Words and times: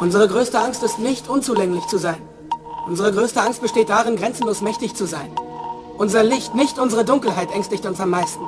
Unsere 0.00 0.26
größte 0.26 0.58
Angst 0.58 0.82
ist 0.82 0.98
nicht, 0.98 1.28
unzulänglich 1.28 1.86
zu 1.86 1.98
sein. 1.98 2.20
Unsere 2.86 3.12
größte 3.12 3.40
Angst 3.40 3.62
besteht 3.62 3.88
darin, 3.88 4.16
grenzenlos 4.16 4.60
mächtig 4.62 4.96
zu 4.96 5.06
sein. 5.06 5.30
Unser 5.96 6.24
Licht, 6.24 6.56
nicht 6.56 6.80
unsere 6.80 7.04
Dunkelheit, 7.04 7.52
ängstigt 7.52 7.86
uns 7.86 8.00
am 8.00 8.10
meisten. 8.10 8.44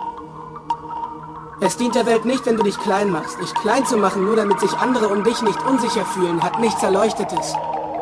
Es 1.61 1.77
dient 1.77 1.95
der 1.95 2.07
Welt 2.07 2.25
nicht, 2.25 2.45
wenn 2.45 2.57
du 2.57 2.65
dich 2.65 2.79
klein 2.79 3.11
machst. 3.11 3.41
Dich 3.41 3.55
klein 3.55 3.87
zu 3.87 3.97
machen, 3.97 4.25
nur 4.25 4.35
damit 4.35 4.59
sich 4.59 4.73
andere 4.73 5.09
um 5.09 5.23
dich 5.23 5.43
nicht 5.43 5.65
unsicher 5.65 6.05
fühlen, 6.05 6.43
hat 6.43 6.59
nichts 6.59 6.83
Erleuchtetes. 6.83 7.55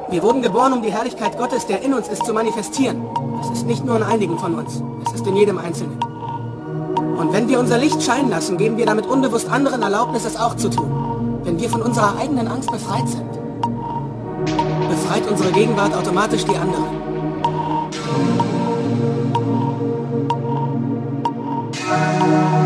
Wir 0.09 0.23
wurden 0.23 0.41
geboren, 0.41 0.73
um 0.73 0.83
die 0.83 0.93
Herrlichkeit 0.93 1.37
Gottes, 1.37 1.67
der 1.67 1.83
in 1.83 1.93
uns 1.93 2.09
ist, 2.09 2.25
zu 2.25 2.33
manifestieren. 2.33 3.03
Es 3.41 3.51
ist 3.59 3.67
nicht 3.67 3.85
nur 3.85 3.97
in 3.97 4.03
einigen 4.03 4.39
von 4.39 4.55
uns, 4.55 4.83
es 5.05 5.15
ist 5.15 5.27
in 5.27 5.37
jedem 5.37 5.59
Einzelnen. 5.59 5.99
Und 7.19 7.33
wenn 7.33 7.49
wir 7.49 7.59
unser 7.59 7.79
Licht 7.79 8.03
scheinen 8.03 8.31
lassen, 8.31 8.57
geben 8.57 8.77
wir 8.77 8.87
damit 8.87 9.07
unbewusst 9.07 9.49
anderen 9.51 9.83
Erlaubnis, 9.83 10.25
es 10.25 10.37
auch 10.37 10.57
zu 10.57 10.69
tun. 10.69 11.41
Wenn 11.43 11.59
wir 11.59 11.69
von 11.69 11.83
unserer 11.83 12.19
eigenen 12.19 12.47
Angst 12.47 12.71
befreit 12.71 13.09
sind, 13.09 13.31
befreit 14.89 15.29
unsere 15.29 15.51
Gegenwart 15.53 15.95
automatisch 15.95 16.45
die 16.45 16.57
anderen. 16.57 17.07
Thank 21.89 22.61
you. 22.61 22.66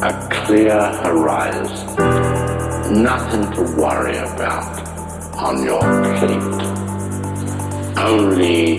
A 0.00 0.28
clear 0.30 0.80
horizon. 1.02 1.96
Nothing 3.02 3.52
to 3.54 3.62
worry 3.76 4.16
about 4.16 4.78
on 5.36 5.64
your 5.64 5.80
plate. 6.18 6.62
Only 7.98 8.78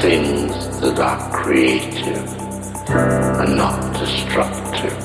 things 0.00 0.80
that 0.80 0.96
are 1.00 1.42
creative 1.42 2.24
and 2.88 3.56
not 3.56 3.98
destructive. 3.98 4.96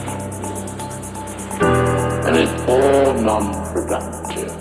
And 2.27 2.37
it's 2.37 2.61
all 2.69 3.13
non-productive. 3.15 4.53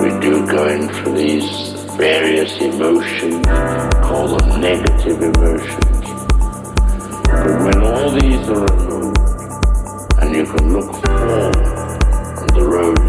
We 0.00 0.18
do 0.18 0.46
go 0.46 0.66
in 0.68 0.88
for 0.88 1.10
these 1.10 1.72
various 1.98 2.56
emotions, 2.58 3.44
call 4.02 4.28
them 4.34 4.62
negative 4.62 5.22
emotions. 5.22 5.85
When 7.46 7.78
all 7.80 8.10
these 8.10 8.48
are 8.48 8.64
removed 8.64 9.18
and 10.20 10.34
you 10.34 10.44
can 10.46 10.72
look 10.72 10.90
forward 11.06 11.56
on 12.42 12.46
the 12.54 12.66
road 12.66 13.05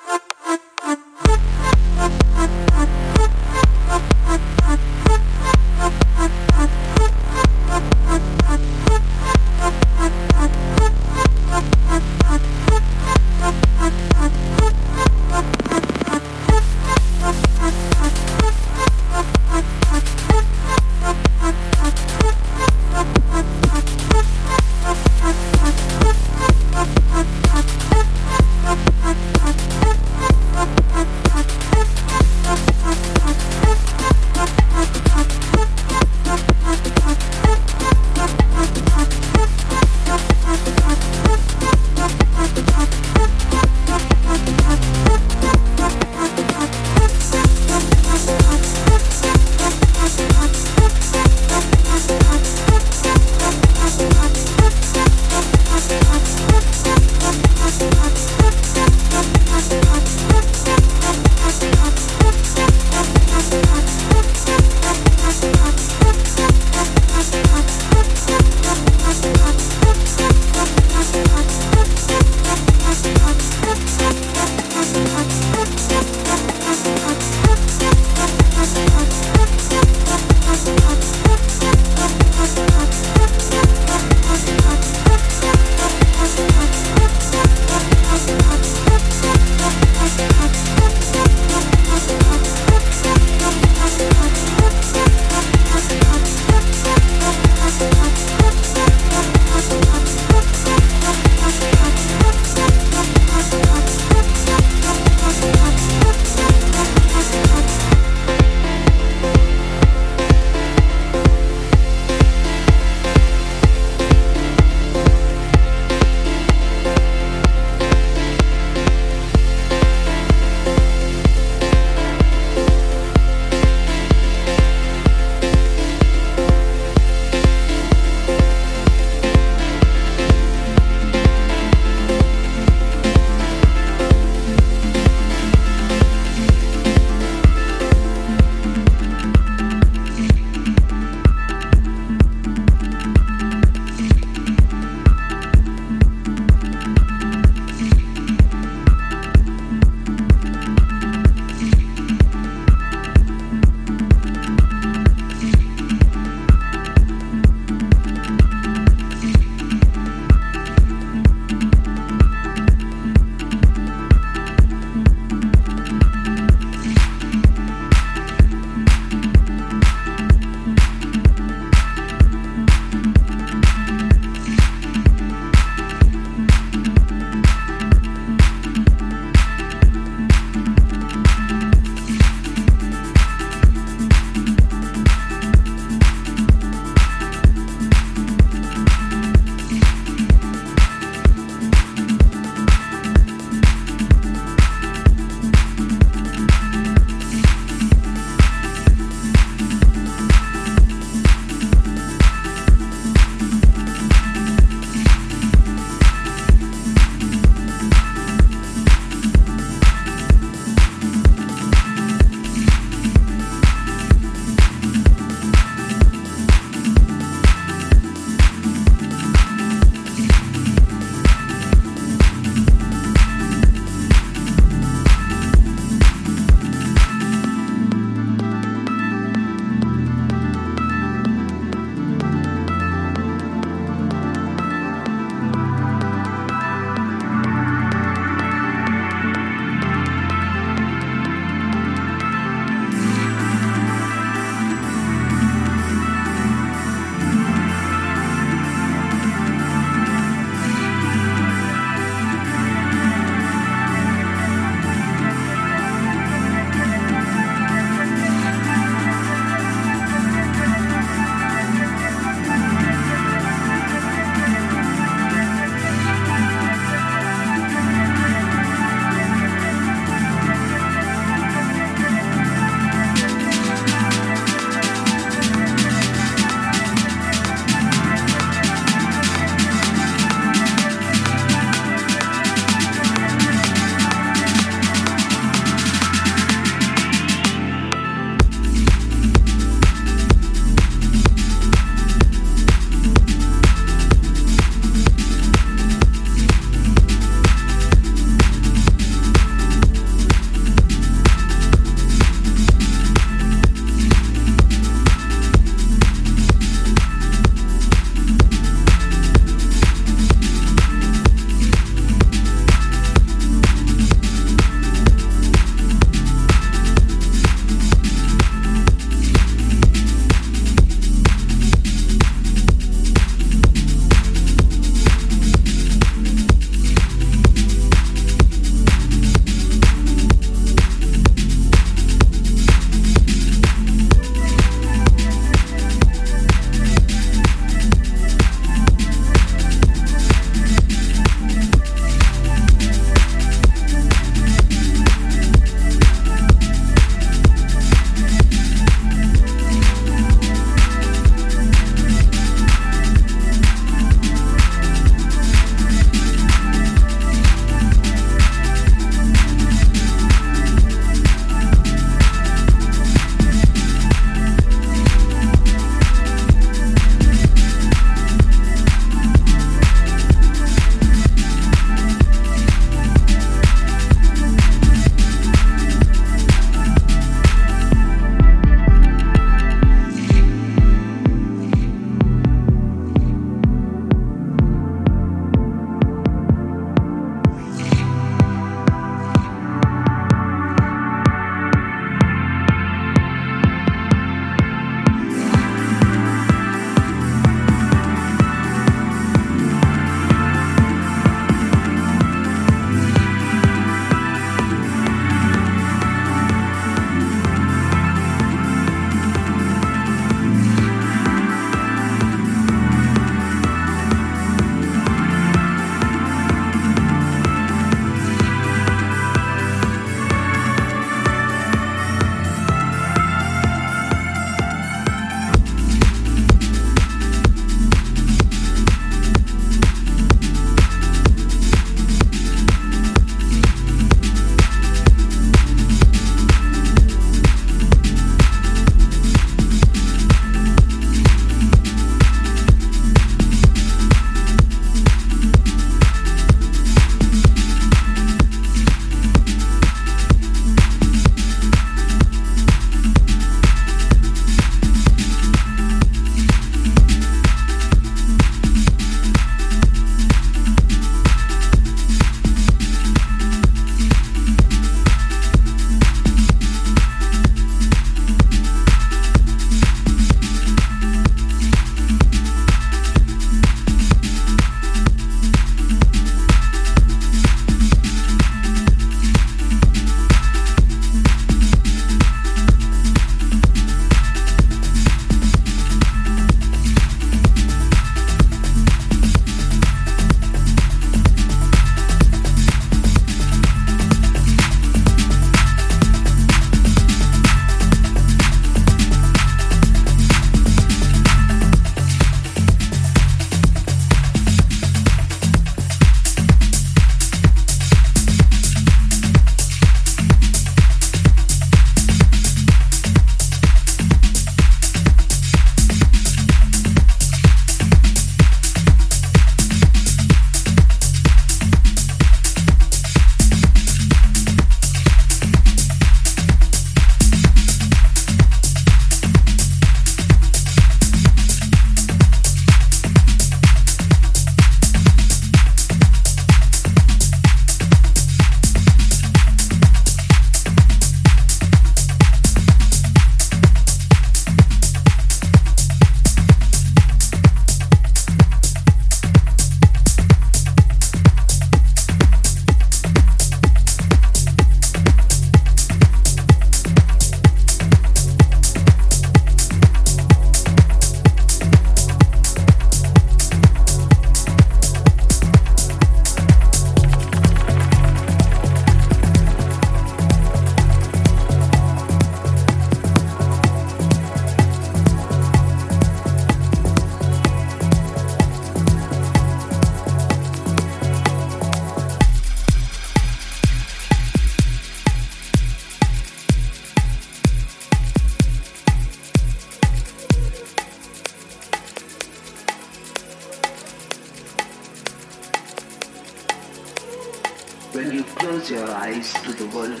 when 597.98 598.12
you 598.12 598.22
close 598.22 598.70
your 598.70 598.88
eyes 598.88 599.32
to 599.42 599.52
the 599.54 599.66
world, 599.76 600.00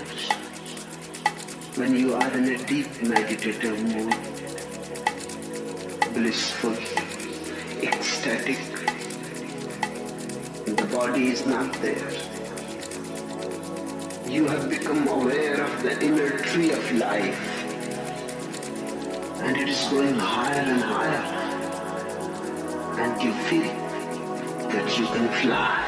when 1.78 1.96
you 1.96 2.14
are 2.14 2.30
in 2.38 2.44
a 2.44 2.58
deep 2.66 2.86
meditative 3.02 3.82
mood, 3.92 4.14
blissful, 6.14 6.76
ecstatic, 7.82 8.60
the 10.76 10.86
body 10.92 11.26
is 11.32 11.44
not 11.44 11.72
there. 11.82 12.12
You 14.30 14.46
have 14.46 14.70
become 14.70 15.08
aware 15.08 15.60
of 15.60 15.82
the 15.82 16.00
inner 16.00 16.38
tree 16.38 16.70
of 16.70 16.92
life, 16.92 17.42
and 19.42 19.56
it 19.56 19.68
is 19.68 19.82
going 19.90 20.14
higher 20.14 20.70
and 20.74 20.82
higher, 20.94 21.24
and 23.02 23.22
you 23.24 23.32
feel 23.50 23.72
that 24.70 24.96
you 24.96 25.06
can 25.06 25.28
fly. 25.42 25.87